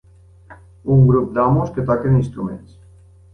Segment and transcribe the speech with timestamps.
[0.95, 2.75] Un grup d'homes que toquen instruments.